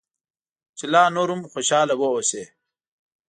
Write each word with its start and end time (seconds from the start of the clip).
چې 0.77 0.85
لا 0.93 1.03
نور 1.15 1.29
هم 1.33 1.41
خوشاله 1.51 1.95
واوسې. 1.97 2.43